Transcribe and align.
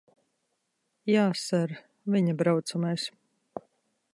Jā, 1.09 1.25
ser. 1.41 1.75
Viņa 2.15 2.35
braucamais. 2.41 3.07